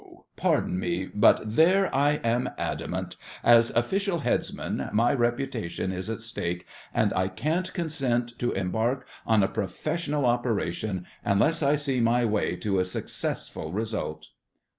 [0.35, 3.17] Pardon me, but there I am adamant.
[3.43, 9.43] As official Headsman, my reputation is at stake, and I can't consent to embark on
[9.43, 14.29] a professional operation unless I see my way to a successful result.